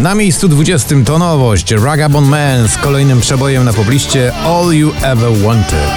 Na 0.00 0.14
miejscu 0.14 0.48
20 0.48 0.94
to 1.04 1.18
nowość 1.18 1.70
Ragabon 1.70 2.24
Man 2.24 2.68
z 2.68 2.76
kolejnym 2.76 3.20
przebojem 3.20 3.64
na 3.64 3.72
pobliście 3.72 4.32
All 4.34 4.72
You 4.72 4.92
Ever 5.02 5.32
Wanted. 5.44 5.90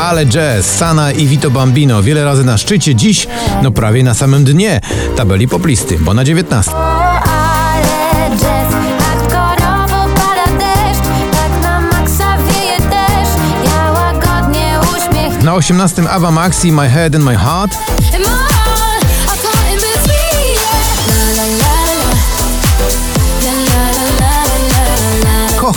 Ale 0.00 0.26
jazz, 0.26 0.66
Sana 0.76 1.12
i 1.12 1.26
Vito 1.26 1.50
Bambino 1.50 2.02
wiele 2.02 2.24
razy 2.24 2.44
na 2.44 2.58
szczycie, 2.58 2.94
dziś 2.94 3.26
no 3.62 3.70
prawie 3.70 4.02
na 4.04 4.14
samym 4.14 4.44
dnie 4.44 4.80
tabeli 5.16 5.48
poplisty, 5.48 5.98
bo 5.98 6.14
na 6.14 6.24
19. 6.24 6.72
Ale 6.72 8.30
jazz, 8.30 8.74
hardkorowo 8.98 10.14
pada 10.14 10.46
deszcz 10.58 11.02
Tak 11.32 11.62
na 11.62 11.80
maksa 11.80 12.38
wieje 12.38 12.78
deszcz 12.78 13.38
Ja 13.64 13.92
łagodnie 13.92 14.78
uśmiech 14.80 15.42
Na 15.42 15.54
18 15.54 16.10
Ava 16.10 16.30
Max 16.30 16.64
i 16.64 16.72
My 16.72 16.88
Head 16.88 17.14
and 17.14 17.24
My 17.24 17.36
Heart. 17.36 17.76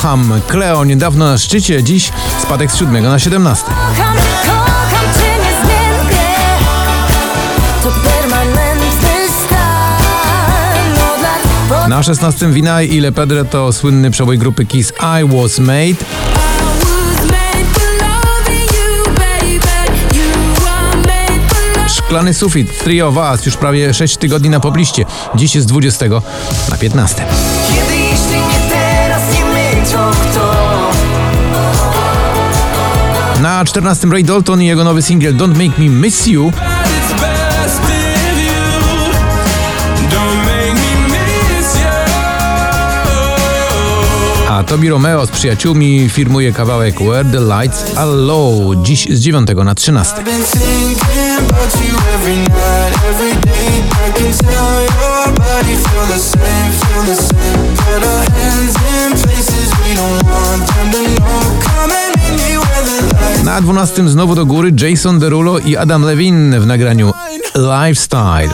Kocham 0.02 0.42
Cleo 0.48 0.84
niedawno 0.84 1.26
na 1.26 1.38
szczycie, 1.38 1.84
dziś 1.84 2.12
spadek 2.42 2.72
z 2.72 2.76
7 2.76 3.04
na 3.04 3.20
17. 3.20 3.66
Kocham, 3.66 4.16
kocham 4.46 5.14
cię 5.14 5.32
niezmiennie 5.38 6.36
To 7.84 7.90
permanentny 7.92 9.10
stan 9.46 10.94
Od 11.84 11.88
Na 11.88 12.04
16 12.04 12.52
Wina 12.52 12.82
i 12.82 13.00
Le 13.00 13.12
Pedre 13.12 13.46
to 13.46 13.74
słynny 13.74 14.12
przebój 14.12 14.38
grupy 14.38 14.66
Kiss 14.66 14.94
I 15.22 15.38
Was 15.38 15.60
Made. 15.60 16.06
Szklany 21.88 22.34
sufit, 22.34 22.84
Trio 22.84 23.12
Was 23.12 23.46
już 23.46 23.58
prawie 23.58 23.94
6 23.94 24.18
tygodni 24.18 24.50
na 24.50 24.60
pobliście. 24.60 25.06
Dziś 25.36 25.56
jest 25.56 25.68
z 25.68 25.70
20 25.70 26.06
na 26.70 26.78
15. 26.78 27.26
Na 33.42 33.66
14 33.66 34.08
Ray 34.12 34.24
Dalton 34.24 34.62
i 34.62 34.66
jego 34.66 34.84
nowy 34.84 35.02
singiel 35.02 35.36
Don't 35.36 35.58
Make 35.58 35.78
Me 35.78 35.90
Miss 35.90 36.28
You. 36.28 36.52
A 44.50 44.64
Tobi 44.64 44.90
Romeo 44.90 45.26
z 45.26 45.30
przyjaciółmi 45.30 46.10
firmuje 46.10 46.54
kawałek 46.54 46.96
Where 46.96 47.26
the 47.32 47.40
Lights 47.40 47.98
Are 47.98 48.12
Low. 48.12 48.76
Dziś 48.84 49.08
z 49.10 49.20
9 49.20 49.50
na 49.66 49.76
13. 49.76 50.16
I've 50.16 50.24
been 50.24 50.44
thinking 50.44 51.50
about 51.50 51.76
you 51.76 51.98
every 52.16 52.50
Na 63.60 63.64
12 63.64 64.10
znowu 64.10 64.36
do 64.36 64.46
góry 64.46 64.72
Jason 64.82 65.20
Derulo 65.20 65.60
i 65.60 65.78
Adam 65.78 66.04
Levine 66.04 66.60
w 66.60 66.68
nagraniu 66.68 67.14
Lifestyle. 67.56 68.50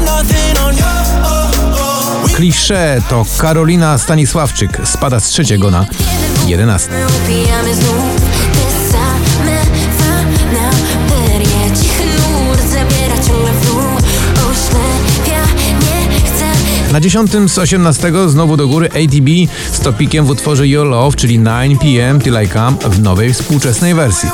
nothing 0.00 0.58
on 0.58 0.76
you. 0.76 2.36
Klisze 2.36 3.02
to 3.08 3.26
Karolina 3.38 3.98
Stanisławczyk 3.98 4.80
spada 4.84 5.20
z 5.20 5.28
trzeciego 5.28 5.70
na 5.70 5.86
11. 6.46 6.90
Na 16.96 17.00
10 17.00 17.30
z 17.46 17.58
18 17.58 18.12
znowu 18.26 18.56
do 18.56 18.68
góry 18.68 18.88
ATB 18.88 19.28
z 19.72 19.80
topikiem 19.80 20.24
w 20.24 20.30
utworze 20.30 20.68
Your 20.68 20.86
Love, 20.86 21.16
czyli 21.16 21.38
9 21.38 21.80
PM 21.80 22.20
Till 22.20 22.42
I 22.44 22.48
Come 22.48 22.76
w 22.90 23.00
nowej 23.00 23.34
współczesnej 23.34 23.94
wersji. 23.94 24.28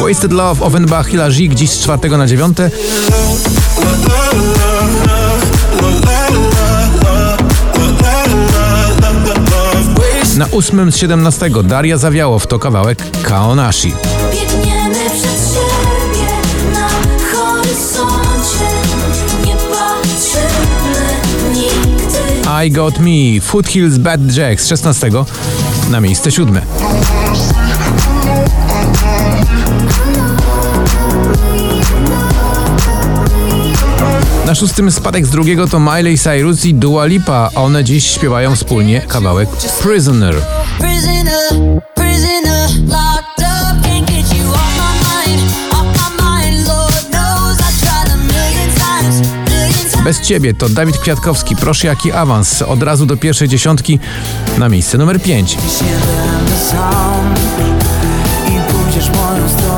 Wasted 0.00 0.32
Love 0.32 0.64
Offenbach 0.64 1.12
i 1.12 1.16
La 1.16 1.30
Gigue 1.30 1.54
dziś 1.54 1.70
z 1.70 1.78
4 1.78 2.08
na 2.08 2.26
9. 2.26 2.56
Na 10.38 10.46
8 10.50 10.92
z 10.92 10.96
17 10.96 11.50
Daria 11.64 11.98
Zawiałow 11.98 12.46
to 12.46 12.58
kawałek 12.58 13.22
Kaonashi. 13.22 13.94
Biegniemy 14.32 15.10
przed 15.10 15.54
siebie 15.54 16.28
na 16.72 16.88
horyzoncie 17.32 18.64
Nie 19.46 19.54
patrzymy 19.54 21.20
nigdy 21.54 22.64
I 22.66 22.70
Got 22.70 22.98
Me 22.98 23.40
Foothills 23.40 23.98
Bad 23.98 24.36
Jack 24.36 24.60
z 24.60 24.68
16 24.68 25.10
na 25.90 26.00
miejsce 26.00 26.30
7. 26.30 26.60
Na 34.48 34.54
szóstym 34.54 34.90
spadek 34.90 35.26
z 35.26 35.30
drugiego 35.30 35.66
to 35.66 35.80
Miley 35.80 36.18
Cyrus 36.18 36.64
i 36.64 36.74
Dua 36.74 37.04
Lipa. 37.06 37.50
One 37.54 37.84
dziś 37.84 38.10
śpiewają 38.10 38.56
wspólnie 38.56 39.00
kawałek 39.00 39.48
Prisoner. 39.82 40.34
Bez 50.04 50.20
ciebie 50.20 50.54
to 50.54 50.68
Dawid 50.68 50.98
Kwiatkowski. 50.98 51.56
Proszę 51.56 51.86
jaki 51.86 52.12
awans. 52.12 52.62
Od 52.62 52.82
razu 52.82 53.06
do 53.06 53.16
pierwszej 53.16 53.48
dziesiątki 53.48 53.98
na 54.58 54.68
miejsce 54.68 54.98
numer 54.98 55.22
5. 55.22 55.56
Nie 55.56 55.60
będę 55.60 56.56
sam 56.70 57.34
I 58.48 58.72
pójdziesz 58.72 59.10
moją 59.10 59.48
stronę 59.48 59.77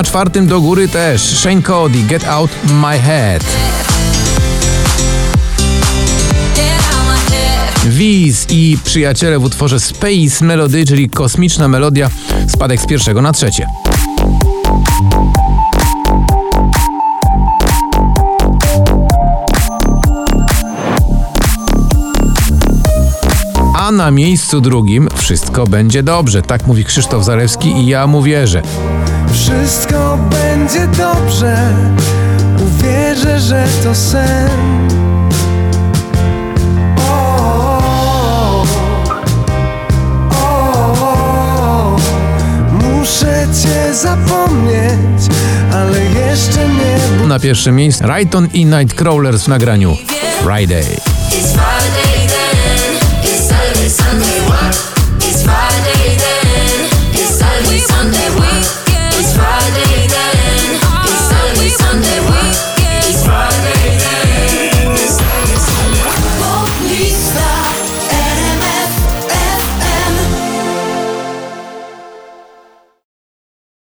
Na 0.00 0.04
czwartym 0.04 0.46
do 0.46 0.60
góry 0.60 0.88
też 0.88 1.22
Shane 1.22 1.62
Cody 1.62 1.98
Get 2.02 2.24
Out 2.24 2.50
My 2.64 2.98
Head. 2.98 3.44
Wiz 7.86 8.46
i 8.50 8.78
przyjaciele 8.84 9.38
w 9.38 9.44
utworze 9.44 9.80
Space 9.80 10.44
Melody, 10.44 10.84
czyli 10.84 11.10
kosmiczna 11.10 11.68
melodia, 11.68 12.10
spadek 12.48 12.80
z 12.80 12.86
pierwszego 12.86 13.22
na 13.22 13.32
trzecie. 13.32 13.66
A 23.76 23.90
na 23.90 24.10
miejscu 24.10 24.60
drugim 24.60 25.08
wszystko 25.14 25.66
będzie 25.66 26.02
dobrze, 26.02 26.42
tak 26.42 26.66
mówi 26.66 26.84
Krzysztof 26.84 27.24
Zalewski 27.24 27.68
i 27.68 27.86
ja 27.86 28.06
mu 28.06 28.22
wierzę. 28.22 28.62
Wszystko 29.32 30.18
będzie 30.30 30.86
dobrze, 30.86 31.56
uwierzę, 32.58 33.40
że 33.40 33.66
to 33.84 33.94
sen. 33.94 34.50
Cię 43.62 43.94
zapomnieć, 43.94 45.22
ale 45.72 46.04
jeszcze 46.04 46.68
nie. 46.68 47.26
Na 47.26 47.38
pierwszym 47.38 47.76
miejscu 47.76 48.06
Rayton 48.06 48.48
i 48.52 48.64
Nightcrawlers 48.64 49.44
w 49.44 49.48
nagraniu 49.48 49.96
Friday. 50.42 50.84